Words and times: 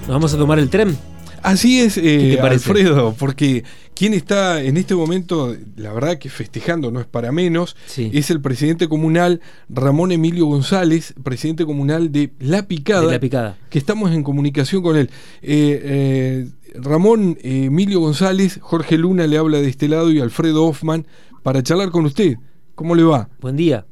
¿Nos 0.00 0.08
vamos 0.08 0.34
a 0.34 0.38
tomar 0.38 0.58
el 0.58 0.70
tren? 0.70 0.96
Así 1.42 1.80
es, 1.80 1.96
eh, 1.96 2.38
Alfredo, 2.40 3.14
porque 3.18 3.64
quien 3.94 4.12
está 4.12 4.62
en 4.62 4.76
este 4.76 4.94
momento, 4.94 5.56
la 5.76 5.92
verdad 5.92 6.18
que 6.18 6.28
festejando, 6.28 6.90
no 6.90 7.00
es 7.00 7.06
para 7.06 7.32
menos, 7.32 7.76
es 7.96 8.30
el 8.30 8.40
presidente 8.40 8.88
comunal 8.88 9.40
Ramón 9.68 10.12
Emilio 10.12 10.46
González, 10.46 11.14
presidente 11.22 11.64
comunal 11.64 12.12
de 12.12 12.32
La 12.40 12.66
Picada, 12.66 13.10
La 13.10 13.20
Picada. 13.20 13.56
que 13.70 13.78
estamos 13.78 14.10
en 14.12 14.22
comunicación 14.22 14.82
con 14.82 14.96
él. 14.96 15.10
Eh, 15.42 15.80
eh, 15.82 16.48
Ramón 16.74 17.38
Emilio 17.42 18.00
González, 18.00 18.58
Jorge 18.60 18.98
Luna 18.98 19.26
le 19.26 19.38
habla 19.38 19.58
de 19.58 19.68
este 19.68 19.88
lado 19.88 20.10
y 20.10 20.20
Alfredo 20.20 20.66
Hoffman 20.66 21.06
para 21.42 21.62
charlar 21.62 21.90
con 21.90 22.04
usted. 22.04 22.36
¿Cómo 22.74 22.94
le 22.94 23.02
va? 23.02 23.28
Buen 23.40 23.56
día. 23.56 23.86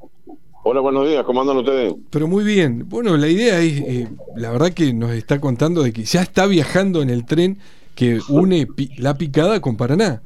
Hola, 0.70 0.82
buenos 0.82 1.08
días, 1.08 1.24
¿cómo 1.24 1.40
andan 1.40 1.56
ustedes? 1.56 1.94
Pero 2.10 2.28
muy 2.28 2.44
bien. 2.44 2.84
Bueno, 2.90 3.16
la 3.16 3.26
idea 3.26 3.58
es, 3.58 3.80
eh, 3.80 4.08
la 4.36 4.50
verdad 4.50 4.70
que 4.74 4.92
nos 4.92 5.12
está 5.12 5.40
contando 5.40 5.82
de 5.82 5.94
que 5.94 6.04
ya 6.04 6.20
está 6.20 6.44
viajando 6.44 7.00
en 7.00 7.08
el 7.08 7.24
tren 7.24 7.56
que 7.94 8.20
une 8.28 8.68
la 8.98 9.16
picada 9.16 9.62
con 9.62 9.78
Paraná. 9.78 10.20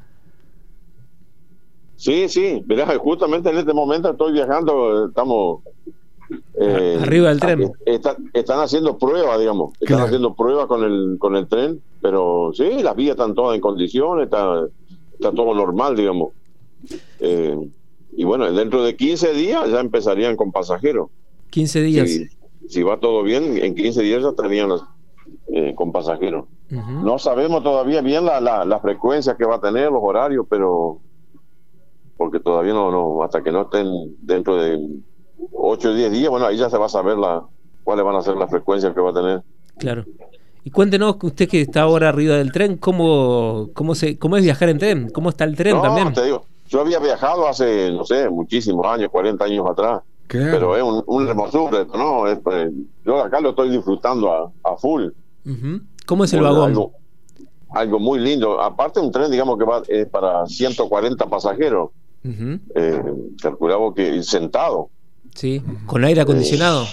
Sí, 1.95 2.27
sí, 2.27 2.61
verás, 2.65 2.97
justamente 2.97 3.51
en 3.51 3.57
este 3.57 3.73
momento 3.73 4.11
estoy 4.11 4.33
viajando, 4.33 5.07
estamos... 5.07 5.61
Eh, 6.59 6.97
Arriba 7.01 7.29
del 7.29 7.39
tren. 7.39 7.71
están 7.85 8.59
haciendo 8.59 8.97
pruebas, 8.97 9.39
digamos, 9.39 9.73
están 9.79 10.01
haciendo 10.01 10.33
pruebas 10.33 10.67
con 10.67 10.83
el, 10.83 11.15
con 11.19 11.37
el 11.37 11.47
tren, 11.47 11.81
pero 12.01 12.51
sí, 12.53 12.83
las 12.83 12.97
vías 12.97 13.11
están 13.11 13.33
todas 13.33 13.55
en 13.55 13.61
condiciones, 13.61 14.25
está, 14.25 14.67
está 15.13 15.31
todo 15.31 15.55
normal, 15.55 15.95
digamos. 15.95 16.33
Eh, 17.21 17.57
y 18.15 18.23
bueno, 18.23 18.51
dentro 18.51 18.83
de 18.83 18.95
15 18.95 19.33
días 19.33 19.69
ya 19.69 19.79
empezarían 19.79 20.35
con 20.35 20.51
pasajeros. 20.51 21.09
15 21.49 21.81
días. 21.81 22.09
Si, 22.67 22.83
va 22.83 22.99
todo 22.99 23.23
bien, 23.23 23.57
en 23.57 23.75
15 23.75 24.01
días 24.01 24.23
ya 24.23 24.29
estarían 24.29 24.69
eh, 25.47 25.73
con 25.75 25.91
pasajeros. 25.91 26.45
No 26.69 27.19
sabemos 27.19 27.61
todavía 27.61 28.01
bien 28.01 28.25
la, 28.25 28.41
la, 28.41 28.79
frecuencia 28.79 29.35
que 29.35 29.45
va 29.45 29.57
a 29.57 29.61
tener, 29.61 29.91
los 29.91 30.01
horarios, 30.01 30.47
pero 30.49 30.99
porque 32.17 32.39
todavía 32.39 32.73
no, 32.73 32.89
no, 32.89 33.21
hasta 33.21 33.43
que 33.43 33.51
no 33.51 33.63
estén 33.63 34.15
dentro 34.21 34.55
de 34.55 34.79
8 35.51 35.89
o 35.89 35.93
10 35.93 36.11
días, 36.11 36.29
bueno, 36.31 36.47
ahí 36.47 36.57
ya 36.57 36.71
se 36.71 36.77
va 36.77 36.87
a 36.87 36.89
saber 36.89 37.17
la, 37.17 37.43
cuáles 37.83 38.03
van 38.03 38.15
a 38.15 38.21
ser 38.21 38.37
las 38.37 38.49
frecuencias 38.49 38.93
que 38.93 39.01
va 39.01 39.11
a 39.11 39.13
tener. 39.13 39.43
Claro. 39.77 40.05
Y 40.63 40.71
cuéntenos, 40.71 41.17
usted 41.21 41.47
que 41.47 41.61
está 41.61 41.81
ahora 41.81 42.09
arriba 42.09 42.37
del 42.37 42.51
tren, 42.51 42.77
¿cómo, 42.77 43.69
cómo, 43.73 43.93
se, 43.93 44.17
cómo 44.17 44.37
es 44.37 44.43
viajar 44.43 44.69
en 44.69 44.79
tren? 44.79 45.09
¿Cómo 45.09 45.29
está 45.29 45.43
el 45.43 45.55
tren 45.55 45.79
también? 45.81 46.13
Te 46.13 46.23
digo, 46.23 46.45
yo 46.73 46.81
había 46.81 46.97
viajado 46.97 47.47
hace, 47.47 47.91
no 47.91 48.03
sé, 48.03 48.27
muchísimos 48.31 48.83
años, 48.87 49.09
40 49.11 49.45
años 49.45 49.65
atrás. 49.69 50.01
Pero 50.27 50.75
es 50.75 50.81
un, 50.81 51.03
un 51.05 51.27
hermosura, 51.27 51.85
¿no? 51.93 52.23
Pues, 52.41 52.71
yo 53.05 53.21
acá 53.21 53.39
lo 53.39 53.51
estoy 53.51 53.69
disfrutando 53.69 54.51
a, 54.63 54.77
full. 54.77 55.09
¿Cómo 56.07 56.23
es 56.23 56.33
el 56.33 56.41
vagón? 56.41 56.91
Algo, 57.69 57.99
muy 57.99 58.19
lindo. 58.19 58.59
Aparte, 58.59 58.99
un 58.99 59.11
tren, 59.11 59.29
digamos 59.29 59.59
que 59.59 59.65
va 59.65 59.83
es 59.87 60.07
para 60.07 60.47
140 60.47 61.23
pasajeros. 61.27 61.91
eh, 62.23 63.03
calculamos 63.39 63.93
que 63.93 64.23
sentado. 64.23 64.89
Sí, 65.35 65.61
con 65.85 66.03
aire 66.03 66.21
acondicionado. 66.21 66.85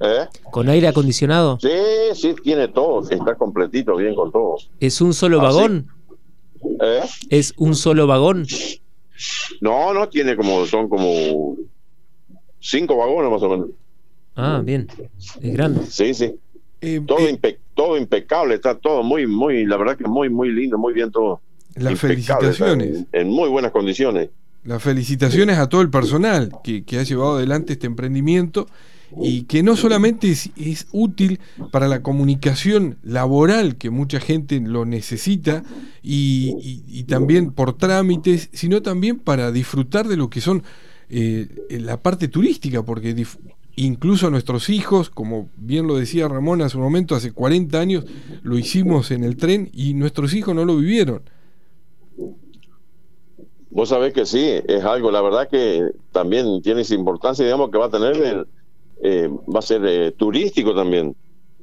¿Eh? 0.00 0.26
¿Con 0.52 0.68
aire 0.68 0.86
acondicionado? 0.86 1.58
Sí, 1.60 1.68
sí, 2.14 2.34
tiene 2.44 2.68
todo, 2.68 3.08
está 3.10 3.34
completito, 3.34 3.96
bien 3.96 4.14
con 4.14 4.30
todo. 4.30 4.56
¿Es 4.78 5.00
un 5.00 5.14
solo 5.14 5.40
vagón? 5.40 5.88
¿Eh? 6.80 7.00
¿Es 7.28 7.54
un 7.56 7.74
solo 7.74 8.06
vagón? 8.06 8.46
No, 9.60 9.92
no, 9.92 10.08
tiene 10.08 10.36
como, 10.36 10.66
son 10.66 10.88
como 10.88 11.56
cinco 12.60 12.96
vagones 12.96 13.30
más 13.30 13.42
o 13.42 13.48
menos. 13.48 13.68
Ah, 14.36 14.62
bien, 14.64 14.88
es 15.18 15.52
grande. 15.52 15.84
Sí, 15.86 16.14
sí. 16.14 16.34
Eh, 16.80 17.00
todo, 17.06 17.18
eh, 17.18 17.58
todo 17.74 17.98
impecable, 17.98 18.54
está 18.54 18.74
todo 18.74 19.02
muy, 19.02 19.26
muy, 19.26 19.66
la 19.66 19.76
verdad 19.76 19.98
que 19.98 20.04
muy, 20.04 20.30
muy 20.30 20.50
lindo, 20.50 20.78
muy 20.78 20.94
bien 20.94 21.10
todo. 21.10 21.40
Las 21.74 21.98
felicitaciones. 22.00 23.04
En, 23.12 23.28
muy 23.28 23.48
buenas 23.48 23.70
condiciones. 23.70 24.30
Las 24.64 24.82
felicitaciones 24.82 25.58
a 25.58 25.68
todo 25.68 25.82
el 25.82 25.90
personal 25.90 26.52
que, 26.64 26.84
que 26.84 26.98
ha 26.98 27.02
llevado 27.02 27.36
adelante 27.36 27.74
este 27.74 27.86
emprendimiento 27.86 28.66
y 29.18 29.42
que 29.42 29.62
no 29.62 29.76
solamente 29.76 30.30
es, 30.30 30.86
útil 30.92 31.40
para 31.72 31.88
la 31.88 32.02
comunicación 32.02 32.98
laboral, 33.02 33.76
que 33.76 33.90
mucha 33.90 34.20
gente 34.20 34.60
lo 34.60 34.84
necesita, 34.84 35.62
y, 36.02 37.04
también 37.08 37.52
por 37.52 37.76
trámites, 37.76 38.50
sino 38.52 38.82
también 38.82 39.18
para 39.18 39.50
disfrutar 39.50 40.06
de 40.06 40.16
lo 40.16 40.30
que 40.30 40.40
son 40.40 40.62
eh, 41.08 41.48
la 41.70 42.00
parte 42.02 42.28
turística, 42.28 42.84
porque 42.84 43.26
incluso 43.76 44.30
nuestros 44.30 44.68
hijos, 44.70 45.10
como 45.10 45.48
bien 45.56 45.86
lo 45.86 45.96
decía 45.96 46.28
Ramón 46.28 46.62
hace 46.62 46.76
un 46.76 46.84
momento, 46.84 47.14
hace 47.14 47.32
40 47.32 47.80
años 47.80 48.04
lo 48.42 48.58
hicimos 48.58 49.10
en 49.10 49.24
el 49.24 49.36
tren 49.36 49.70
y 49.72 49.94
nuestros 49.94 50.34
hijos 50.34 50.54
no 50.54 50.64
lo 50.64 50.76
vivieron. 50.76 51.22
Vos 53.70 53.88
sabés 53.88 54.12
que 54.12 54.26
sí, 54.26 54.44
es 54.66 54.84
algo, 54.84 55.12
la 55.12 55.22
verdad 55.22 55.48
que 55.48 55.90
también 56.10 56.60
tiene 56.60 56.80
esa 56.80 56.94
importancia, 56.94 57.44
digamos, 57.44 57.70
que 57.70 57.78
va 57.78 57.86
a 57.86 57.90
tener 57.90 58.16
el, 58.16 58.46
eh, 59.02 59.28
va 59.28 59.58
a 59.58 59.62
ser 59.62 59.82
eh, 59.84 60.12
turístico 60.12 60.74
también. 60.74 61.16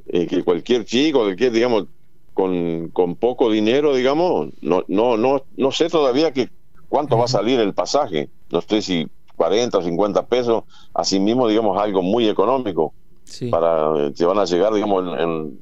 Eh, 0.09 0.25
que 0.25 0.43
cualquier 0.43 0.85
chico, 0.85 1.19
cualquier, 1.19 1.51
digamos, 1.51 1.85
con, 2.33 2.89
con 2.89 3.15
poco 3.15 3.51
dinero, 3.51 3.93
digamos, 3.93 4.49
no, 4.61 4.85
no, 4.87 5.17
no, 5.17 5.43
no 5.57 5.71
sé 5.71 5.89
todavía 5.89 6.31
que 6.31 6.49
cuánto 6.87 7.17
va 7.17 7.25
a 7.25 7.27
salir 7.27 7.59
el 7.59 7.73
pasaje. 7.73 8.29
No 8.51 8.61
sé 8.61 8.81
si 8.81 9.07
40 9.35 9.77
o 9.77 9.81
50 9.81 10.25
pesos, 10.27 10.63
así 10.93 11.19
mismo, 11.19 11.47
digamos, 11.47 11.77
algo 11.79 12.01
muy 12.01 12.27
económico. 12.29 12.93
Para, 13.51 14.13
se 14.13 14.25
van 14.25 14.39
a 14.39 14.45
llegar, 14.45 14.73
digamos, 14.73 15.19
en, 15.19 15.59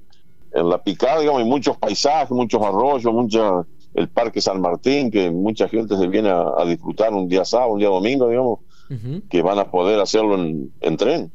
en, 0.53 0.69
la 0.69 0.83
picada, 0.83 1.19
digamos, 1.19 1.41
hay 1.41 1.49
muchos 1.49 1.75
paisajes, 1.77 2.29
muchos 2.29 2.61
arroyos, 2.61 3.11
mucha, 3.11 3.65
el 3.95 4.07
Parque 4.07 4.39
San 4.39 4.61
Martín, 4.61 5.09
que 5.09 5.31
mucha 5.31 5.67
gente 5.67 5.97
se 5.97 6.07
viene 6.07 6.29
a, 6.29 6.63
disfrutar 6.65 7.11
un 7.13 7.27
día 7.27 7.43
sábado, 7.43 7.71
un 7.71 7.79
día 7.79 7.89
domingo, 7.89 8.29
digamos, 8.29 8.59
que 9.29 9.41
van 9.41 9.57
a 9.57 9.71
poder 9.71 9.99
hacerlo 9.99 10.35
en, 10.35 10.71
en 10.81 10.97
tren. 10.97 11.31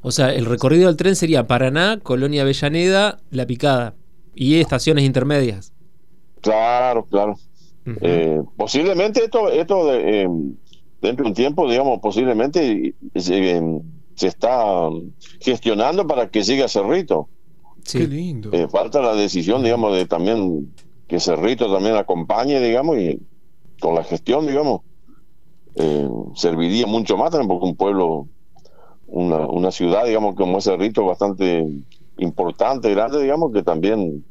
O 0.00 0.10
sea, 0.10 0.32
el 0.32 0.46
recorrido 0.46 0.86
del 0.86 0.96
tren 0.96 1.16
sería 1.16 1.46
Paraná, 1.46 2.00
Colonia 2.02 2.42
Avellaneda, 2.42 3.18
La 3.30 3.46
Picada 3.46 3.94
y 4.34 4.60
estaciones 4.60 5.04
intermedias. 5.04 5.72
Claro, 6.40 7.04
claro. 7.06 7.36
Eh, 8.00 8.40
posiblemente 8.56 9.24
esto, 9.24 9.50
esto 9.50 9.86
de, 9.86 10.22
eh, 10.22 10.28
dentro 11.00 11.24
de 11.24 11.30
un 11.30 11.34
tiempo, 11.34 11.68
digamos, 11.68 12.00
posiblemente 12.00 12.94
eh, 13.14 13.80
se 14.14 14.26
está 14.26 14.88
gestionando 15.40 16.06
para 16.06 16.28
que 16.28 16.44
siga 16.44 16.68
Cerrito. 16.68 17.28
Sí. 17.84 17.98
Qué 17.98 18.06
lindo. 18.06 18.50
falta 18.68 19.00
la 19.00 19.14
decisión, 19.14 19.64
digamos, 19.64 19.94
de 19.96 20.06
también 20.06 20.72
que 21.08 21.18
Cerrito 21.18 21.72
también 21.72 21.96
acompañe, 21.96 22.60
digamos, 22.60 22.96
y 22.98 23.20
con 23.80 23.96
la 23.96 24.04
gestión, 24.04 24.46
digamos, 24.46 24.82
serviría 26.36 26.86
mucho 26.86 27.16
más 27.16 27.30
también 27.30 27.48
porque 27.48 27.66
un 27.66 27.76
pueblo 27.76 28.28
una, 29.12 29.46
una 29.46 29.70
ciudad, 29.70 30.06
digamos, 30.06 30.34
como 30.34 30.58
ese 30.58 30.76
rito 30.76 31.04
bastante 31.04 31.66
importante, 32.18 32.90
grande, 32.90 33.22
digamos, 33.22 33.52
que 33.52 33.62
también 33.62 34.24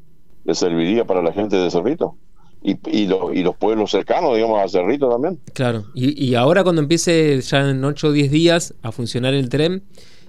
le 0.44 0.56
serviría 0.56 1.06
para 1.06 1.22
la 1.22 1.32
gente 1.32 1.56
de 1.56 1.70
Cerrito. 1.70 2.16
Y, 2.64 2.74
y, 2.92 3.10
y 3.34 3.44
los 3.44 3.56
pueblos 3.56 3.90
cercanos, 3.92 4.36
digamos, 4.36 4.60
a 4.60 4.68
Cerrito 4.68 5.10
también. 5.10 5.40
Claro, 5.54 5.86
y, 5.94 6.24
y 6.24 6.36
ahora 6.36 6.64
cuando 6.64 6.82
empiece 6.82 7.40
ya 7.42 7.70
en 7.70 7.84
8 7.84 8.08
o 8.08 8.12
10 8.12 8.32
días 8.32 8.74
a 8.82 8.92
funcionar 8.92 9.34
el 9.34 9.50
tren, 9.50 9.84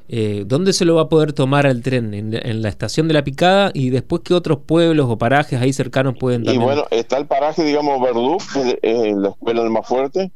eh, 0.08 0.44
¿dónde 0.46 0.74
se 0.74 0.84
lo 0.84 0.96
va 0.96 1.02
a 1.02 1.08
poder 1.08 1.32
tomar 1.32 1.64
el 1.64 1.82
tren? 1.82 2.12
¿En, 2.12 2.62
la 2.62 2.69
estación 2.69 3.08
de 3.08 3.14
la 3.14 3.24
Picada? 3.24 3.70
¿Y 3.72 3.88
después 3.88 4.22
qué 4.22 4.34
otros 4.34 4.58
pueblos 4.66 5.06
o 5.08 5.16
parajes 5.16 5.60
ahí 5.60 5.72
cercanos 5.72 6.14
pueden 6.19 6.44
también? 6.44 6.62
Y 6.62 6.64
bueno, 6.64 6.84
está 6.90 7.16
el 7.16 7.26
paraje, 7.26 7.64
digamos, 7.64 8.00
Verdú, 8.02 8.36
que 8.52 8.78
es 8.82 9.16
la 9.16 9.30
escuela 9.30 9.62
del 9.62 9.70
más 9.70 9.86
fuerte, 9.86 10.30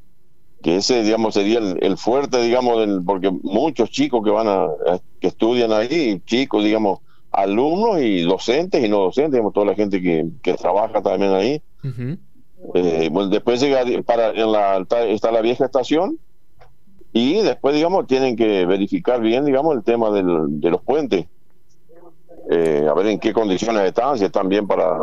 que 0.62 0.76
ese, 0.76 1.02
digamos, 1.02 1.34
sería 1.34 1.58
el, 1.58 1.96
fuerte, 1.96 2.42
digamos, 2.42 2.78
del, 2.78 3.02
porque 3.04 3.30
muchos 3.30 3.90
chicos 3.90 4.22
que 4.24 4.30
van 4.30 4.48
a, 4.48 4.68
que 5.20 5.28
estudian 5.28 5.72
ahí, 5.72 6.20
chicos, 6.24 6.64
digamos, 6.64 7.00
alumnos 7.30 8.00
y 8.00 8.22
docentes 8.22 8.84
y 8.84 8.88
no 8.88 8.98
docentes, 8.98 9.32
digamos, 9.32 9.52
toda 9.52 9.66
la 9.66 9.74
gente 9.74 10.00
que, 10.00 10.26
que 10.42 10.54
trabaja 10.54 11.02
también 11.02 11.32
ahí. 11.32 11.62
Eh, 12.74 13.08
bueno, 13.12 13.28
después 13.28 13.60
llega 13.60 13.84
para 14.02 14.30
en 14.30 14.50
la 14.50 14.84
está 15.08 15.30
la 15.30 15.40
vieja 15.42 15.66
estación 15.66 16.18
y 17.12 17.40
después, 17.42 17.74
digamos, 17.74 18.06
tienen 18.06 18.36
que 18.36 18.66
verificar 18.66 19.20
bien, 19.20 19.44
digamos, 19.44 19.76
el 19.76 19.82
tema 19.82 20.10
del, 20.10 20.60
de 20.60 20.70
los 20.70 20.82
puentes. 20.82 21.26
Eh, 22.50 22.86
a 22.88 22.94
ver 22.94 23.06
en 23.06 23.18
qué 23.18 23.32
condiciones 23.32 23.82
están, 23.84 24.18
si 24.18 24.24
están 24.24 24.48
bien 24.48 24.66
para... 24.66 24.98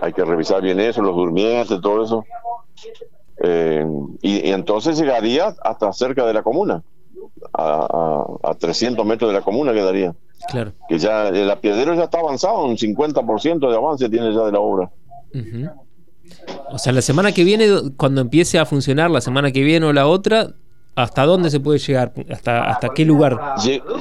Hay 0.00 0.12
que 0.12 0.24
revisar 0.24 0.62
bien 0.62 0.78
eso, 0.78 1.02
los 1.02 1.16
durmientes, 1.16 1.80
todo 1.80 2.04
eso. 2.04 2.24
Eh, 3.42 3.86
y, 4.22 4.50
entonces 4.50 4.98
llegaría 4.98 5.54
hasta 5.62 5.92
cerca 5.92 6.26
de 6.26 6.34
la 6.34 6.42
comuna, 6.42 6.82
a, 7.52 8.24
a, 8.42 8.54
300 8.54 9.04
metros 9.06 9.30
de 9.30 9.38
la 9.38 9.44
comuna 9.44 9.72
quedaría. 9.72 10.14
Claro. 10.48 10.72
Que 10.88 10.98
ya 10.98 11.28
el 11.28 11.50
apiadero 11.50 11.94
ya 11.94 12.04
está 12.04 12.20
avanzado, 12.20 12.64
un 12.64 12.76
50% 12.76 13.68
de 13.68 13.76
avance 13.76 14.08
tiene 14.08 14.32
ya 14.32 14.44
de 14.44 14.52
la 14.52 14.60
obra. 14.60 14.90
O 16.70 16.78
sea, 16.78 16.92
la 16.92 17.02
semana 17.02 17.32
que 17.32 17.44
viene, 17.44 17.66
cuando 17.96 18.20
empiece 18.20 18.58
a 18.58 18.66
funcionar, 18.66 19.10
la 19.10 19.20
semana 19.20 19.50
que 19.50 19.62
viene 19.62 19.86
o 19.86 19.92
la 19.92 20.06
otra, 20.06 20.54
¿Hasta 20.98 21.24
dónde 21.26 21.48
se 21.48 21.60
puede 21.60 21.78
llegar? 21.78 22.12
¿Hasta, 22.28 22.64
hasta 22.64 22.88
qué 22.88 23.04
lugar? 23.04 23.38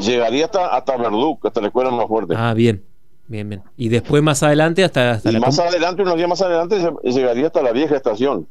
Llegaría 0.02 0.46
hasta, 0.46 0.76
hasta 0.76 0.98
Verduc, 0.98 1.46
hasta 1.46 1.62
la 1.62 1.68
escuela 1.68 1.92
más 1.92 2.08
fuerte. 2.08 2.34
Ah, 2.36 2.56
bien. 2.56 2.84
Bien, 3.28 3.48
bien. 3.48 3.62
Y 3.76 3.90
después 3.90 4.24
más 4.24 4.42
adelante 4.42 4.84
hasta, 4.84 5.12
hasta 5.12 5.32
y 5.32 5.40
más 5.40 5.60
adelante, 5.60 6.02
unos 6.02 6.16
días 6.16 6.28
más 6.28 6.42
adelante, 6.42 6.80
llegaría 7.04 7.48
hasta 7.48 7.62
la 7.62 7.72
vieja 7.72 7.96
estación. 7.96 8.48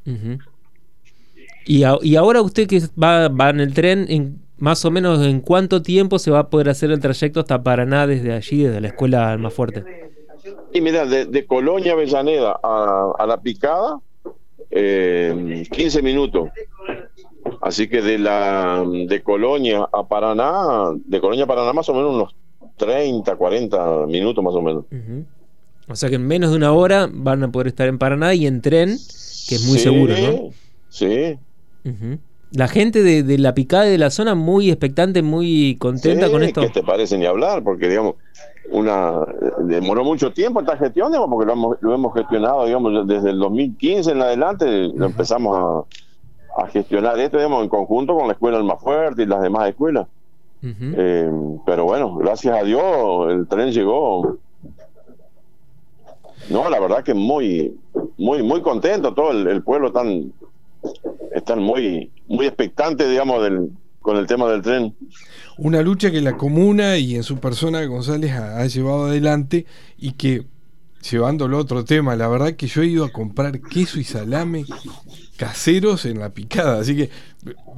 Y, 1.67 1.83
y, 2.03 2.17
ahora 2.17 2.43
usted 2.43 2.67
que 2.67 2.81
va, 3.03 3.29
va 3.29 3.51
en 3.51 3.61
el 3.61 3.75
tren, 3.75 4.07
en, 4.09 4.39
más 4.59 4.85
o 4.85 4.91
menos 4.91 5.25
en 5.27 5.41
cuánto 5.41 5.83
tiempo 5.83 6.19
se 6.19 6.31
va 6.31 6.41
a 6.41 6.51
poder 6.51 6.69
hacer 6.69 6.91
el 6.91 7.01
trayecto 7.01 7.41
hasta 7.41 7.63
Paraná 7.63 8.07
desde 8.07 8.33
allí, 8.33 8.63
desde 8.63 8.81
la 8.81 8.89
escuela 8.89 9.37
más 9.37 9.53
fuerte. 9.53 9.85
Y 10.73 10.81
mira, 10.81 11.07
de, 11.07 11.27
de 11.27 11.47
Colonia 11.47 11.93
Avellaneda 11.93 12.59
a, 12.63 13.13
a 13.19 13.27
La 13.27 13.41
Picada, 13.41 14.01
eh, 14.71 15.65
15 15.71 16.03
minutos. 16.03 16.51
Así 17.61 17.89
que 17.89 18.03
de 18.03 18.19
la 18.19 18.85
de 19.07 19.23
Colonia 19.23 19.89
a 19.93 20.07
Paraná, 20.07 20.93
de 21.05 21.21
Colonia 21.21 21.45
a 21.45 21.47
Paraná 21.47 21.73
más 21.73 21.89
o 21.89 21.95
menos 21.95 22.15
unos 22.15 22.35
30, 22.77 23.37
40 23.37 24.07
minutos 24.07 24.43
más 24.43 24.55
o 24.55 24.63
menos. 24.63 24.85
O 25.89 25.97
sea 25.97 26.09
que 26.09 26.17
en 26.17 26.27
menos 26.27 26.51
de 26.51 26.57
una 26.57 26.73
hora 26.73 27.09
van 27.13 27.43
a 27.45 27.53
poder 27.53 27.69
estar 27.69 27.89
en 27.89 27.99
Paraná 27.99 28.35
y 28.35 28.47
en 28.47 28.61
tren, 28.61 28.97
que 29.49 29.55
es 29.55 29.67
muy 29.67 29.79
seguro, 29.79 30.15
¿no? 30.19 30.51
Sí. 30.89 31.39
La 32.53 32.69
gente 32.69 33.03
de, 33.03 33.39
la 33.39 33.55
picada 33.55 33.85
de 33.85 33.99
la 33.99 34.11
zona 34.11 34.35
muy 34.35 34.71
expectante, 34.71 35.23
muy 35.23 35.77
contenta 35.79 36.31
con 36.31 36.43
esto. 36.43 36.61
¿Qué 36.61 36.69
te 36.69 36.83
parece 36.83 37.19
ni 37.19 37.27
hablar? 37.27 37.63
Porque, 37.63 37.89
digamos, 37.89 38.15
una 38.71 39.25
demoró 39.61 40.05
mucho 40.05 40.33
tiempo 40.33 40.61
esta 40.61 40.77
gestión, 40.77 41.13
porque 41.29 41.47
lo 41.47 41.53
hemos, 41.53 41.77
lo 41.81 41.95
hemos 41.95 42.15
gestionado, 42.15 42.65
digamos, 42.65 43.07
desde 43.07 43.31
el 43.31 43.39
2015 43.39 44.11
en 44.13 44.23
adelante, 44.23 44.89
lo 44.95 45.07
empezamos 45.07 45.87
a, 46.57 46.67
gestionar 46.69 47.19
esto, 47.19 47.37
digamos, 47.37 47.63
en 47.65 47.69
conjunto 47.69 48.15
con 48.17 48.29
la 48.29 48.33
escuela 48.33 48.63
más 48.63 48.81
fuerte 48.81 49.25
y 49.25 49.27
las 49.27 49.43
demás 49.43 49.69
escuelas. 49.69 50.07
Eh, 50.63 51.31
pero 51.67 51.85
bueno, 51.85 52.17
gracias 52.17 52.59
a 52.59 52.65
Dios 52.65 53.31
el 53.31 53.47
tren 53.47 53.71
llegó. 53.73 54.39
No, 56.49 56.71
la 56.71 56.81
verdad 56.81 57.05
que 57.05 57.13
muy, 57.13 57.79
muy, 58.17 58.43
muy 58.43 58.63
contento 58.63 59.13
todo 59.13 59.33
el, 59.33 59.63
pueblo 59.63 59.93
tan, 59.93 60.33
están 61.35 61.63
muy, 61.63 62.11
muy 62.29 62.47
expectante, 62.47 63.09
digamos, 63.09 63.43
del, 63.43 63.71
con 64.01 64.17
el 64.17 64.27
tema 64.27 64.51
del 64.51 64.63
tren. 64.63 64.95
Una 65.59 65.83
lucha 65.83 66.11
que 66.11 66.21
la 66.21 66.37
comuna 66.37 66.97
y 66.97 67.17
en 67.17 67.23
su 67.23 67.39
persona 67.39 67.85
González 67.85 68.33
ha, 68.33 68.67
llevado 68.67 69.07
adelante 69.07 69.67
y 69.99 70.13
que, 70.13 70.45
llevándolo 71.11 71.57
a 71.57 71.61
otro 71.61 71.85
tema, 71.85 72.15
la 72.17 72.29
verdad 72.29 72.53
que 72.55 72.67
yo 72.67 72.83
he 72.83 72.87
ido 72.87 73.05
a 73.05 73.11
comprar 73.11 73.61
queso 73.61 73.99
y 73.99 74.05
salame 74.05 74.65
caseros 75.37 76.05
en 76.07 76.21
la 76.21 76.31
picada, 76.31 76.81
así 76.81 76.97
que 76.97 77.11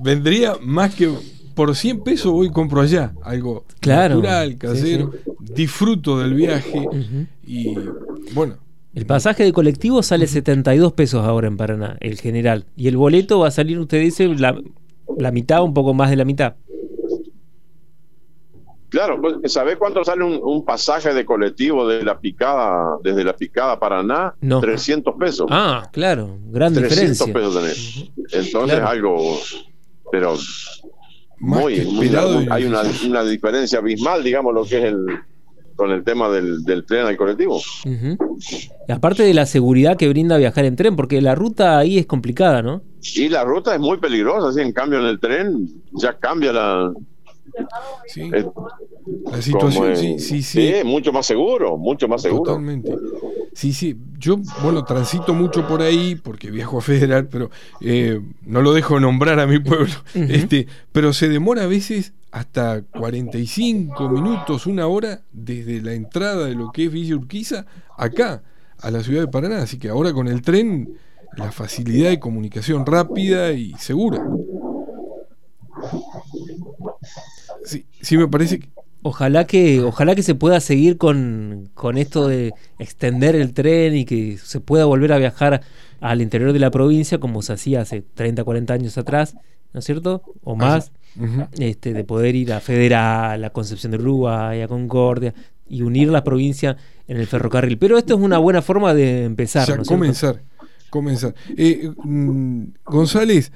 vendría 0.02 0.54
más 0.60 0.94
que 0.94 1.10
por 1.54 1.74
100 1.74 2.04
pesos 2.04 2.30
voy 2.30 2.48
y 2.48 2.50
compro 2.50 2.80
allá 2.80 3.14
algo 3.22 3.64
natural, 3.84 4.58
casero, 4.58 5.12
disfruto 5.40 6.18
del 6.18 6.34
viaje 6.34 6.86
y 7.44 7.74
bueno. 8.32 8.67
El 8.98 9.06
pasaje 9.06 9.44
de 9.44 9.52
colectivo 9.52 10.02
sale 10.02 10.26
72 10.26 10.92
pesos 10.92 11.24
ahora 11.24 11.46
en 11.46 11.56
Paraná, 11.56 11.96
el 12.00 12.18
general. 12.18 12.66
Y 12.76 12.88
el 12.88 12.96
boleto 12.96 13.38
va 13.38 13.46
a 13.46 13.52
salir, 13.52 13.78
usted 13.78 14.00
dice, 14.00 14.26
la, 14.26 14.60
la 15.16 15.30
mitad, 15.30 15.62
un 15.62 15.72
poco 15.72 15.94
más 15.94 16.10
de 16.10 16.16
la 16.16 16.24
mitad. 16.24 16.56
Claro, 18.88 19.20
pues, 19.20 19.52
¿sabés 19.52 19.76
cuánto 19.76 20.02
sale 20.02 20.24
un, 20.24 20.64
pasaje 20.64 21.14
de 21.14 21.24
colectivo 21.24 21.86
de 21.86 22.02
la 22.02 22.18
picada, 22.18 22.96
desde 23.00 23.22
la 23.22 23.34
picada 23.36 23.78
Paraná? 23.78 24.34
No. 24.40 24.58
300 24.58 25.14
pesos. 25.14 25.46
Ah, 25.48 25.88
claro, 25.92 26.36
gran 26.50 26.74
300 26.74 26.90
diferencia. 26.90 27.32
pesos 27.32 27.54
tenés. 27.54 28.10
Entonces 28.32 28.80
algo, 28.80 29.38
pero 30.10 30.36
muy, 31.38 31.82
muy, 31.82 32.08
hay 32.50 32.64
una, 32.64 32.82
una, 33.06 33.22
diferencia 33.22 33.78
abismal, 33.78 34.24
digamos, 34.24 34.52
lo 34.52 34.64
que 34.64 34.78
es 34.78 34.84
el 34.86 35.06
con 35.78 35.92
el 35.92 36.02
tema 36.02 36.28
del, 36.28 36.64
del 36.64 36.84
tren 36.84 37.06
al 37.06 37.16
colectivo. 37.16 37.60
y 37.84 38.92
aparte 38.92 39.22
de 39.22 39.32
la 39.32 39.46
seguridad 39.46 39.96
que 39.96 40.08
brinda 40.08 40.36
viajar 40.36 40.64
en 40.64 40.74
tren, 40.74 40.96
porque 40.96 41.20
la 41.22 41.36
ruta 41.36 41.78
ahí 41.78 41.98
es 41.98 42.06
complicada, 42.06 42.62
¿no? 42.62 42.82
Y 43.14 43.28
la 43.28 43.44
ruta 43.44 43.74
es 43.74 43.80
muy 43.80 43.98
peligrosa, 43.98 44.48
así 44.48 44.60
en 44.60 44.72
cambio 44.72 44.98
en 44.98 45.06
el 45.06 45.20
tren 45.20 45.68
ya 45.92 46.18
cambia 46.18 46.52
la, 46.52 46.92
Sí. 48.08 48.28
la 49.30 49.40
situación, 49.40 49.96
sí, 49.96 50.18
sí, 50.18 50.42
sí. 50.42 50.72
mucho 50.84 51.12
más 51.12 51.26
seguro, 51.26 51.76
mucho 51.78 52.08
más 52.08 52.22
seguro. 52.22 52.42
Totalmente. 52.42 52.92
Sí, 53.58 53.72
sí. 53.72 53.96
Yo, 54.20 54.36
bueno, 54.62 54.84
transito 54.84 55.34
mucho 55.34 55.66
por 55.66 55.82
ahí 55.82 56.14
porque 56.14 56.48
viajo 56.48 56.78
a 56.78 56.80
Federal, 56.80 57.26
pero 57.26 57.50
eh, 57.80 58.20
no 58.42 58.62
lo 58.62 58.72
dejo 58.72 59.00
nombrar 59.00 59.40
a 59.40 59.48
mi 59.48 59.58
pueblo. 59.58 59.92
este, 60.14 60.68
pero 60.92 61.12
se 61.12 61.28
demora 61.28 61.64
a 61.64 61.66
veces 61.66 62.12
hasta 62.30 62.82
45 62.82 64.10
minutos, 64.10 64.68
una 64.68 64.86
hora, 64.86 65.22
desde 65.32 65.82
la 65.82 65.94
entrada 65.94 66.46
de 66.46 66.54
lo 66.54 66.70
que 66.70 66.84
es 66.84 66.92
Villa 66.92 67.16
Urquiza 67.16 67.66
acá, 67.96 68.44
a 68.80 68.92
la 68.92 69.02
ciudad 69.02 69.22
de 69.22 69.26
Paraná. 69.28 69.60
Así 69.62 69.76
que 69.76 69.88
ahora 69.88 70.12
con 70.12 70.28
el 70.28 70.40
tren, 70.40 70.96
la 71.36 71.50
facilidad 71.50 72.10
de 72.10 72.20
comunicación 72.20 72.86
rápida 72.86 73.50
y 73.50 73.74
segura. 73.74 74.24
Sí, 77.64 77.86
sí 78.00 78.16
me 78.16 78.28
parece 78.28 78.60
que... 78.60 78.68
Ojalá 79.02 79.46
que, 79.46 79.80
ojalá 79.80 80.14
que 80.14 80.22
se 80.22 80.34
pueda 80.34 80.60
seguir 80.60 80.98
con, 80.98 81.70
con, 81.74 81.98
esto 81.98 82.26
de 82.26 82.52
extender 82.78 83.36
el 83.36 83.54
tren 83.54 83.94
y 83.96 84.04
que 84.04 84.38
se 84.38 84.60
pueda 84.60 84.86
volver 84.86 85.12
a 85.12 85.18
viajar 85.18 85.62
al 86.00 86.20
interior 86.20 86.52
de 86.52 86.58
la 86.58 86.70
provincia 86.70 87.18
como 87.18 87.42
se 87.42 87.52
hacía 87.52 87.82
hace 87.82 88.02
30, 88.02 88.42
40 88.42 88.74
años 88.74 88.98
atrás, 88.98 89.36
¿no 89.72 89.80
es 89.80 89.86
cierto? 89.86 90.22
O 90.42 90.56
más, 90.56 90.90
este, 91.58 91.92
de 91.92 92.04
poder 92.04 92.34
ir 92.34 92.52
a 92.52 92.60
Federal, 92.60 93.44
a 93.44 93.50
Concepción 93.50 93.92
de 93.92 93.98
Uruguay, 93.98 94.62
a 94.62 94.68
Concordia 94.68 95.32
y 95.68 95.82
unir 95.82 96.08
la 96.08 96.24
provincia 96.24 96.76
en 97.06 97.18
el 97.18 97.26
ferrocarril. 97.26 97.78
Pero 97.78 97.98
esto 97.98 98.14
es 98.14 98.20
una 98.20 98.38
buena 98.38 98.62
forma 98.62 98.94
de 98.94 99.24
empezar. 99.24 99.84
comenzar, 99.84 100.42
comenzar. 100.90 101.34
Eh, 101.56 101.90
mm, 102.02 102.64
González, 102.84 103.52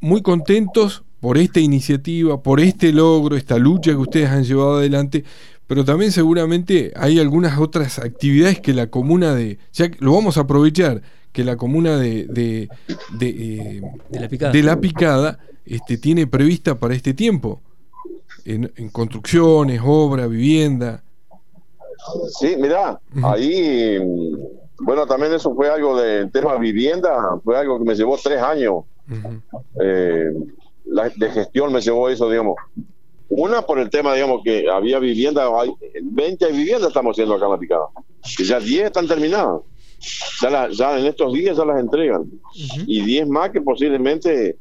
muy 0.00 0.22
contentos 0.22 1.04
por 1.20 1.38
esta 1.38 1.60
iniciativa, 1.60 2.42
por 2.42 2.60
este 2.60 2.92
logro, 2.92 3.36
esta 3.36 3.58
lucha 3.58 3.90
que 3.90 3.96
ustedes 3.96 4.30
han 4.30 4.44
llevado 4.44 4.76
adelante, 4.76 5.24
pero 5.66 5.84
también 5.84 6.12
seguramente 6.12 6.92
hay 6.96 7.18
algunas 7.18 7.58
otras 7.58 7.98
actividades 7.98 8.60
que 8.60 8.72
la 8.72 8.88
comuna 8.88 9.34
de, 9.34 9.58
ya 9.72 9.90
lo 9.98 10.12
vamos 10.14 10.38
a 10.38 10.42
aprovechar, 10.42 11.02
que 11.32 11.44
la 11.44 11.56
comuna 11.56 11.98
de, 11.98 12.24
de, 12.26 12.68
de, 13.18 13.28
eh, 13.28 14.62
la 14.62 14.80
picada, 14.80 15.38
este, 15.66 15.98
tiene 15.98 16.26
prevista 16.26 16.78
para 16.78 16.94
este 16.94 17.12
tiempo, 17.12 17.60
en, 18.44 18.70
construcciones, 18.90 19.82
obra, 19.84 20.26
vivienda. 20.26 21.02
Sí, 22.38 22.56
mira, 22.58 22.98
ahí, 23.22 23.98
bueno, 24.80 25.06
también 25.06 25.34
eso 25.34 25.54
fue 25.54 25.68
algo 25.68 26.00
del 26.00 26.30
tema 26.30 26.56
vivienda, 26.56 27.38
fue 27.44 27.58
algo 27.58 27.78
que 27.78 27.84
me 27.84 27.94
llevó 27.94 28.16
tres 28.16 28.40
años 28.40 28.84
de 31.16 31.30
gestión 31.30 31.72
me 31.72 31.80
llevó 31.80 32.08
eso, 32.08 32.28
digamos. 32.30 32.56
Una 33.28 33.62
por 33.62 33.78
el 33.78 33.90
tema, 33.90 34.14
digamos, 34.14 34.40
que 34.42 34.68
había 34.70 34.98
vivienda, 34.98 35.48
hay 35.60 35.70
20 36.02 36.50
viviendas 36.52 36.88
estamos 36.88 37.14
haciendo 37.14 37.34
acá 37.34 37.44
en 37.44 37.52
la 37.52 37.58
picada, 37.58 37.86
que 38.36 38.44
ya 38.44 38.58
10 38.58 38.86
están 38.86 39.06
terminadas. 39.06 39.60
Ya, 40.40 40.68
ya 40.70 40.98
en 40.98 41.06
estos 41.06 41.32
días 41.32 41.56
ya 41.56 41.64
las 41.64 41.80
entregan. 41.80 42.24
Y 42.86 43.02
10 43.02 43.28
más 43.28 43.50
que 43.50 43.60
posiblemente 43.60 44.56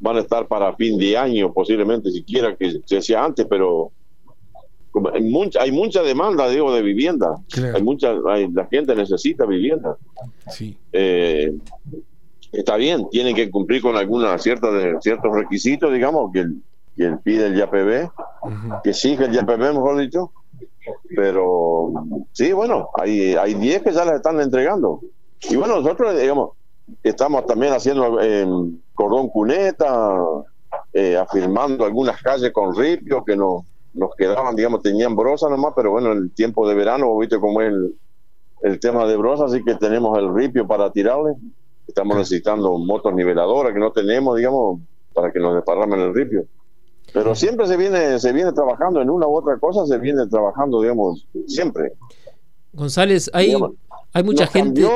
van 0.00 0.16
a 0.16 0.20
estar 0.20 0.48
para 0.48 0.74
fin 0.74 0.98
de 0.98 1.16
año, 1.16 1.52
posiblemente 1.52 2.10
siquiera 2.10 2.56
que 2.56 2.80
se 2.84 2.96
hacía 2.98 3.22
antes, 3.24 3.46
pero 3.48 3.92
hay 5.12 5.22
mucha, 5.22 5.62
hay 5.62 5.70
mucha 5.70 6.02
demanda, 6.02 6.48
digo, 6.48 6.74
de 6.74 6.82
vivienda. 6.82 7.36
Hay 7.74 7.82
mucha, 7.82 8.12
la 8.12 8.66
gente 8.70 8.94
necesita 8.94 9.44
vivienda. 9.46 9.96
Sí. 10.50 10.76
Eh, 10.92 11.54
está 12.52 12.76
bien, 12.76 13.08
tienen 13.10 13.34
que 13.34 13.50
cumplir 13.50 13.82
con 13.82 13.96
algunos 13.96 14.42
ciertos, 14.42 15.02
ciertos 15.02 15.34
requisitos, 15.34 15.92
digamos, 15.92 16.32
que, 16.32 16.46
que 16.96 17.16
pide 17.22 17.46
el 17.46 17.56
YPB, 17.56 18.10
que 18.82 18.90
exige 18.90 19.24
el 19.24 19.34
YPB, 19.34 19.74
mejor 19.74 19.98
dicho. 19.98 20.32
Pero 21.14 21.92
sí, 22.32 22.52
bueno, 22.52 22.88
hay, 22.94 23.34
hay 23.34 23.54
10 23.54 23.82
que 23.82 23.92
ya 23.92 24.04
las 24.04 24.16
están 24.16 24.40
entregando. 24.40 25.00
Y 25.50 25.56
bueno, 25.56 25.80
nosotros, 25.80 26.18
digamos, 26.18 26.52
estamos 27.02 27.46
también 27.46 27.72
haciendo 27.72 28.20
en 28.20 28.82
cordón 28.94 29.28
cuneta, 29.28 30.18
eh, 30.92 31.16
afirmando 31.16 31.84
algunas 31.84 32.20
calles 32.22 32.52
con 32.52 32.74
ripio 32.74 33.24
que 33.24 33.36
nos, 33.36 33.64
nos 33.94 34.14
quedaban, 34.16 34.56
digamos, 34.56 34.82
tenían 34.82 35.14
brosa 35.14 35.48
nomás, 35.48 35.72
pero 35.76 35.90
bueno, 35.90 36.12
en 36.12 36.18
el 36.18 36.30
tiempo 36.32 36.68
de 36.68 36.74
verano, 36.74 37.16
viste 37.18 37.38
cómo 37.38 37.60
es 37.60 37.68
el, 37.68 37.94
el 38.62 38.80
tema 38.80 39.06
de 39.06 39.16
brosa, 39.16 39.44
así 39.44 39.62
que 39.62 39.74
tenemos 39.74 40.18
el 40.18 40.34
ripio 40.34 40.66
para 40.66 40.90
tirarle. 40.90 41.34
Estamos 41.88 42.16
necesitando 42.18 42.78
motos 42.78 43.12
niveladoras 43.14 43.72
que 43.72 43.80
no 43.80 43.90
tenemos, 43.90 44.36
digamos, 44.36 44.80
para 45.12 45.32
que 45.32 45.40
nos 45.40 45.54
desparramen 45.54 46.00
el 46.00 46.14
ripio. 46.14 46.46
Pero 47.12 47.34
siempre 47.34 47.66
se 47.66 47.76
viene, 47.76 48.20
se 48.20 48.32
viene 48.32 48.52
trabajando 48.52 49.00
en 49.00 49.10
una 49.10 49.26
u 49.26 49.36
otra 49.36 49.58
cosa, 49.58 49.86
se 49.86 49.98
viene 49.98 50.26
trabajando, 50.26 50.82
digamos, 50.82 51.26
siempre. 51.46 51.94
González, 52.72 53.30
hay, 53.32 53.54
hay 54.12 54.22
mucha 54.22 54.46
gente. 54.46 54.86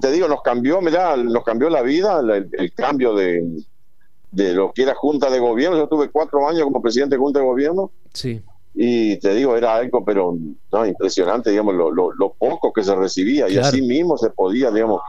te 0.00 0.12
digo, 0.12 0.28
nos 0.28 0.42
cambió, 0.42 0.80
mira, 0.80 1.16
nos 1.16 1.42
cambió 1.44 1.70
la 1.70 1.82
vida, 1.82 2.20
el, 2.20 2.72
cambio 2.74 3.14
de, 3.14 3.64
de 4.30 4.52
lo 4.52 4.72
que 4.72 4.82
era 4.82 4.94
Junta 4.94 5.30
de 5.30 5.38
Gobierno. 5.38 5.78
Yo 5.78 5.88
tuve 5.88 6.10
cuatro 6.10 6.46
años 6.46 6.64
como 6.64 6.82
presidente 6.82 7.16
de 7.16 7.20
Junta 7.20 7.40
de 7.40 7.46
Gobierno. 7.46 7.90
Sí. 8.12 8.42
Y 8.74 9.18
te 9.18 9.34
digo, 9.34 9.56
era 9.56 9.74
algo, 9.74 10.04
pero 10.04 10.36
no, 10.72 10.86
impresionante, 10.86 11.50
digamos, 11.50 11.74
lo, 11.74 11.90
lo, 11.90 12.32
poco 12.38 12.72
que 12.72 12.82
se 12.82 12.94
recibía. 12.94 13.48
Y 13.48 13.58
así 13.58 13.82
mismo 13.82 14.16
se 14.16 14.30
podía, 14.30 14.70
digamos, 14.70 15.00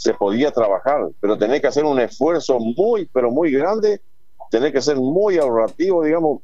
se 0.00 0.14
podía 0.14 0.50
trabajar. 0.50 1.10
Pero 1.20 1.36
tenés 1.36 1.60
que 1.60 1.66
hacer 1.66 1.84
un 1.84 2.00
esfuerzo 2.00 2.58
muy, 2.58 3.04
pero 3.12 3.30
muy 3.30 3.50
grande. 3.50 4.00
Tenés 4.50 4.72
que 4.72 4.80
ser 4.80 4.96
muy 4.96 5.36
ahorrativo, 5.36 6.02
digamos, 6.02 6.40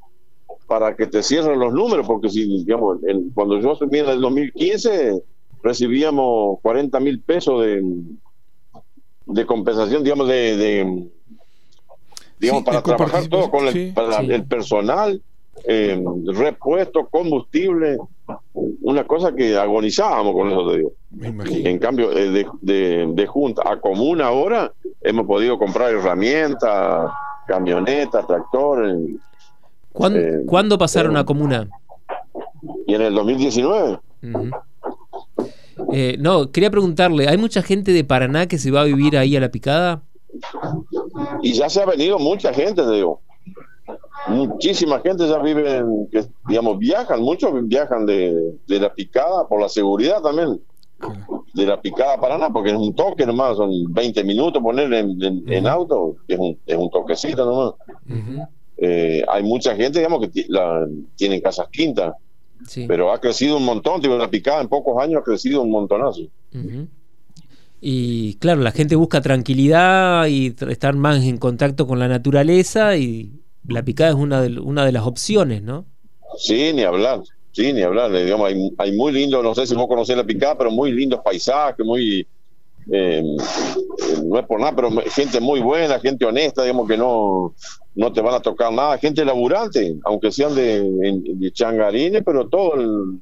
para 0.66 0.94
que 0.94 1.06
te 1.06 1.22
cierren 1.22 1.58
los 1.58 1.72
números. 1.72 2.06
Porque 2.06 2.28
si, 2.28 2.44
digamos, 2.64 2.98
cuando 3.34 3.58
yo 3.58 3.72
asumí 3.72 4.00
en 4.00 4.10
el 4.10 4.20
2015, 4.20 5.22
recibíamos 5.62 6.60
40 6.60 7.00
mil 7.00 7.20
pesos 7.20 7.62
de, 7.62 7.82
de 9.24 9.46
compensación, 9.46 10.04
digamos, 10.04 10.28
de 10.28 11.08
digamos, 12.38 12.62
para 12.62 12.82
trabajar 12.82 13.26
todo 13.28 13.50
con 13.50 13.66
el, 13.66 13.94
para 13.94 14.18
el 14.18 14.44
personal, 14.44 15.22
eh, 15.64 15.98
repuesto, 16.26 17.06
combustible, 17.06 17.96
una 18.82 19.04
cosa 19.04 19.34
que 19.34 19.56
agonizábamos 19.56 20.34
con 20.34 20.50
eso, 20.50 20.70
te 20.70 20.76
digo. 20.76 20.92
En 21.20 21.78
cambio, 21.78 22.12
eh, 22.12 22.46
de, 22.60 23.06
de, 23.08 23.26
junta 23.26 23.62
a 23.64 23.80
común 23.80 24.20
ahora, 24.20 24.72
hemos 25.00 25.26
podido 25.26 25.58
comprar 25.58 25.92
herramientas, 25.92 27.10
camionetas, 27.46 28.26
tractores. 28.26 28.96
¿Cuándo, 29.92 30.74
eh, 30.74 30.78
pasaron 30.78 31.16
a 31.16 31.24
comuna? 31.24 31.68
Y 32.86 32.94
en 32.94 33.02
el 33.02 33.14
2019. 33.14 33.98
no, 36.18 36.50
quería 36.50 36.70
preguntarle, 36.70 37.28
¿hay 37.28 37.38
mucha 37.38 37.62
gente 37.62 37.92
de 37.92 38.04
Paraná 38.04 38.46
que 38.46 38.58
se 38.58 38.70
va 38.70 38.82
a 38.82 38.84
vivir 38.84 39.16
ahí 39.16 39.36
a 39.36 39.40
la 39.40 39.50
picada? 39.50 40.02
Y 41.42 41.52
ya 41.52 41.68
se 41.68 41.80
ha 41.82 41.86
venido 41.86 42.18
mucha 42.18 42.52
gente, 42.52 42.86
digo. 42.90 43.20
Muchísima 44.28 45.00
gente 45.00 45.28
ya 45.28 45.38
vive, 45.38 45.84
que, 46.10 46.24
digamos, 46.48 46.78
viajan, 46.78 47.20
muchos 47.20 47.52
viajan 47.68 48.06
de, 48.06 48.54
la 48.66 48.92
picada 48.92 49.46
por 49.46 49.60
la 49.60 49.68
seguridad 49.68 50.20
también. 50.20 50.60
De 51.54 51.66
la 51.66 51.80
picada 51.80 52.20
Paraná, 52.20 52.50
porque 52.50 52.70
es 52.70 52.76
un 52.76 52.94
toque 52.94 53.26
nomás, 53.26 53.56
son 53.56 53.70
20 53.92 54.24
minutos 54.24 54.62
poner 54.62 54.92
en, 54.92 55.66
auto, 55.66 56.16
es 56.26 56.38
un, 56.38 56.58
es 56.66 56.76
un 56.76 56.90
toquecito 56.90 57.44
nomás. 57.44 57.74
Eh, 58.78 59.24
hay 59.28 59.42
mucha 59.42 59.74
gente, 59.74 59.98
digamos, 59.98 60.26
que 60.28 60.44
la, 60.48 60.86
tienen 61.16 61.40
casas 61.40 61.68
quintas, 61.70 62.14
pero 62.86 63.12
ha 63.12 63.20
crecido 63.20 63.56
un 63.56 63.64
montón, 63.64 64.00
digo, 64.00 64.16
la 64.16 64.30
picada 64.30 64.60
en 64.60 64.68
pocos 64.68 65.02
años 65.02 65.20
ha 65.20 65.24
crecido 65.24 65.62
un 65.62 65.70
montonazo. 65.70 66.22
Y 67.80 68.34
claro, 68.34 68.62
la 68.62 68.72
gente 68.72 68.96
busca 68.96 69.20
tranquilidad 69.20 70.26
y 70.26 70.54
estar 70.68 70.94
más 70.94 71.22
en 71.24 71.36
contacto 71.36 71.86
con 71.86 71.98
la 71.98 72.08
naturaleza 72.08 72.96
y 72.96 73.42
la 73.68 73.82
picada 73.82 74.10
es 74.10 74.16
una 74.16 74.40
de, 74.40 74.58
una 74.58 74.84
de 74.84 74.92
las 74.92 75.06
opciones, 75.06 75.62
¿no? 75.62 75.84
Sí, 76.38 76.72
ni 76.74 76.82
hablar, 76.82 77.22
sí, 77.56 77.72
ni 77.72 77.80
hablar. 77.82 78.12
Digamos, 78.12 78.48
hay, 78.48 78.70
hay 78.76 78.92
muy 78.92 79.12
lindo, 79.12 79.42
no 79.42 79.54
sé 79.54 79.66
si 79.66 79.74
vos 79.74 79.86
conocés 79.88 80.16
la 80.16 80.24
picada, 80.24 80.58
pero 80.58 80.70
muy 80.70 80.92
lindos 80.92 81.20
paisajes, 81.24 81.84
muy... 81.84 82.26
Eh, 82.92 83.20
no 84.24 84.38
es 84.38 84.46
por 84.46 84.60
nada, 84.60 84.76
pero 84.76 84.90
gente 85.10 85.40
muy 85.40 85.60
buena, 85.60 85.98
gente 85.98 86.24
honesta, 86.24 86.62
digamos 86.62 86.86
que 86.86 86.96
no, 86.96 87.52
no 87.96 88.12
te 88.12 88.20
van 88.20 88.34
a 88.34 88.40
tocar 88.40 88.72
nada, 88.72 88.96
gente 88.98 89.24
laburante, 89.24 89.96
aunque 90.04 90.30
sean 90.30 90.54
de, 90.54 90.84
de 91.34 91.50
changarines, 91.50 92.22
pero 92.24 92.46
todo 92.46 92.76
el, 92.76 93.18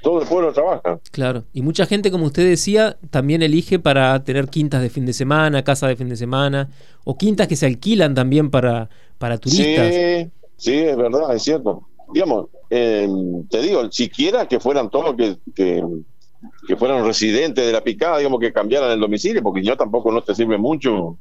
todo 0.00 0.22
el 0.22 0.26
pueblo 0.26 0.50
trabaja. 0.54 0.98
Claro, 1.10 1.44
y 1.52 1.60
mucha 1.60 1.84
gente, 1.84 2.10
como 2.10 2.24
usted 2.24 2.48
decía, 2.48 2.96
también 3.10 3.42
elige 3.42 3.78
para 3.78 4.24
tener 4.24 4.48
quintas 4.48 4.80
de 4.80 4.88
fin 4.88 5.04
de 5.04 5.12
semana, 5.12 5.62
casa 5.62 5.88
de 5.88 5.96
fin 5.96 6.08
de 6.08 6.16
semana, 6.16 6.70
o 7.04 7.18
quintas 7.18 7.48
que 7.48 7.56
se 7.56 7.66
alquilan 7.66 8.14
también 8.14 8.48
para, 8.50 8.88
para 9.18 9.36
turistas. 9.36 9.92
Sí, 9.92 10.30
sí, 10.56 10.74
es 10.74 10.96
verdad, 10.96 11.34
es 11.34 11.42
cierto. 11.42 11.86
Digamos, 12.14 12.46
eh, 12.74 13.06
te 13.50 13.60
digo, 13.60 13.92
siquiera 13.92 14.48
que 14.48 14.58
fueran 14.58 14.88
todos 14.88 15.14
que, 15.14 15.36
que, 15.54 16.76
fueran 16.76 17.04
residentes 17.04 17.66
de 17.66 17.70
la 17.70 17.84
picada, 17.84 18.16
digamos, 18.16 18.40
que 18.40 18.50
cambiaran 18.50 18.90
el 18.92 19.00
domicilio, 19.00 19.42
porque 19.42 19.62
yo 19.62 19.76
tampoco 19.76 20.10
no 20.10 20.22
te 20.22 20.34
sirve 20.34 20.56
mucho 20.56 21.18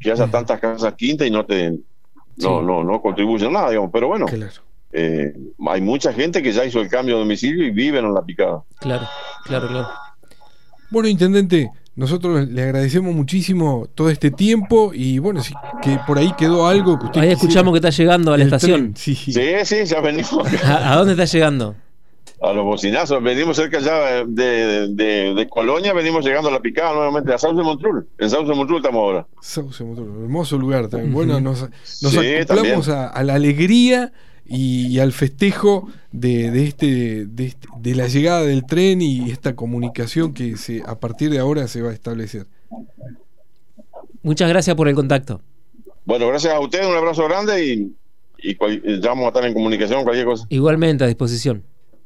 que 0.00 0.10
haya 0.10 0.26
tantas 0.28 0.58
casas 0.58 0.94
quintas 0.94 1.28
y 1.28 1.30
no 1.30 1.44
te 1.44 1.76
no, 2.36 2.62
no, 2.62 2.82
no 2.82 3.02
contribuyen 3.02 3.52
nada, 3.52 3.68
digamos, 3.68 3.90
pero 3.92 4.08
bueno. 4.08 4.24
Claro. 4.24 4.62
Eh, 4.90 5.34
hay 5.66 5.80
mucha 5.82 6.14
gente 6.14 6.42
que 6.42 6.52
ya 6.52 6.64
hizo 6.64 6.80
el 6.80 6.88
cambio 6.88 7.16
de 7.16 7.20
domicilio 7.20 7.66
y 7.66 7.70
viven 7.70 8.06
en 8.06 8.14
la 8.14 8.22
picada. 8.22 8.62
Claro, 8.80 9.06
claro, 9.44 9.68
claro. 9.68 9.88
Bueno, 10.90 11.08
intendente, 11.08 11.70
nosotros 11.98 12.48
le 12.48 12.62
agradecemos 12.62 13.12
muchísimo 13.12 13.88
todo 13.92 14.08
este 14.08 14.30
tiempo 14.30 14.92
y 14.94 15.18
bueno, 15.18 15.42
sí, 15.42 15.52
que 15.82 15.98
por 16.06 16.16
ahí 16.16 16.32
quedó 16.38 16.68
algo 16.68 16.96
que 16.96 17.06
usted 17.06 17.20
Ahí 17.22 17.30
escuchamos 17.32 17.72
que 17.72 17.78
está 17.78 17.90
llegando 17.90 18.32
a 18.32 18.38
la 18.38 18.44
estación. 18.44 18.92
sí. 18.96 19.16
sí, 19.16 19.32
sí, 19.64 19.84
ya 19.84 20.00
venimos. 20.00 20.32
¿A, 20.64 20.94
dónde 20.94 21.14
está 21.14 21.24
llegando? 21.24 21.74
A 22.40 22.52
los 22.52 22.64
bocinazos, 22.64 23.20
venimos 23.20 23.56
cerca 23.56 23.80
ya 23.80 24.24
de, 24.24 24.86
de, 24.94 25.48
Colonia, 25.50 25.92
venimos 25.92 26.24
llegando 26.24 26.50
a 26.50 26.52
la 26.52 26.60
picada 26.60 26.94
nuevamente, 26.94 27.34
a 27.34 27.38
Sauce 27.38 27.60
Montrul. 27.60 28.06
En 28.16 28.30
Sauce 28.30 28.54
Montrul 28.54 28.76
estamos 28.76 29.00
ahora. 29.00 29.26
Sauce 29.40 29.82
Montrul, 29.82 30.22
hermoso 30.22 30.56
lugar 30.56 30.86
también. 30.86 31.12
Bueno, 31.12 31.40
nos, 31.40 31.68
nos 32.00 32.16
acoplamos 32.16 32.88
a, 32.90 33.24
la 33.24 33.34
alegría 33.34 34.12
y, 34.48 34.98
al 34.98 35.12
festejo 35.12 35.88
de, 36.10 36.64
este, 36.64 37.26
de, 37.26 37.54
de, 37.80 37.94
la 37.94 38.08
llegada 38.08 38.42
del 38.42 38.64
tren 38.64 39.02
y 39.02 39.30
esta 39.30 39.54
comunicación 39.54 40.32
que 40.32 40.56
se, 40.56 40.82
a 40.86 40.98
partir 40.98 41.30
de 41.30 41.38
ahora 41.38 41.68
se 41.68 41.82
va 41.82 41.90
a 41.90 41.92
establecer. 41.92 42.46
Muchas 44.22 44.48
gracias 44.48 44.74
por 44.74 44.88
el 44.88 44.94
contacto. 44.94 45.42
Bueno, 46.04 46.28
gracias 46.28 46.54
a 46.54 46.60
ustedes, 46.60 46.86
un 46.86 46.96
abrazo 46.96 47.24
grande 47.24 47.64
y, 47.64 47.94
y, 48.38 48.56
ya 49.00 49.10
vamos 49.10 49.26
a 49.26 49.28
estar 49.28 49.44
en 49.44 49.52
comunicación, 49.52 50.02
cualquier 50.04 50.26
cosa. 50.26 50.46
Igualmente, 50.48 51.04
a 51.04 51.06
disposición. 51.06 51.62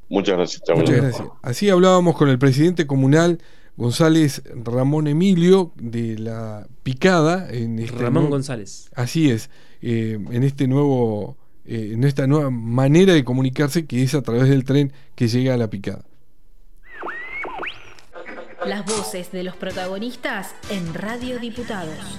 Muchas 0.08 0.36
gracias. 0.36 0.62
Muchas 0.76 0.96
gracias. 0.96 1.28
Así 1.42 1.70
hablábamos 1.70 2.16
con 2.16 2.28
el 2.28 2.38
presidente 2.38 2.86
comunal 2.86 3.38
González 3.76 4.42
Ramón 4.54 5.06
Emilio 5.06 5.72
de 5.76 6.18
la 6.18 6.66
Picada. 6.82 7.48
En 7.50 7.78
este 7.78 7.96
Ramón 7.96 8.28
González. 8.28 8.90
Así 8.94 9.30
es, 9.30 9.48
eh, 9.80 10.18
en 10.30 10.42
este 10.42 10.68
nuevo 10.68 11.38
eh, 11.64 11.90
en 11.92 12.04
esta 12.04 12.26
nueva 12.26 12.50
manera 12.50 13.14
de 13.14 13.24
comunicarse 13.24 13.86
que 13.86 14.02
es 14.02 14.14
a 14.14 14.22
través 14.22 14.48
del 14.48 14.64
tren 14.64 14.92
que 15.14 15.28
llega 15.28 15.54
a 15.54 15.56
la 15.56 15.68
picada. 15.68 16.04
Las 18.66 18.84
voces 18.84 19.32
de 19.32 19.42
los 19.42 19.56
protagonistas 19.56 20.54
en 20.70 20.94
Radio 20.94 21.40
Diputados. 21.40 22.18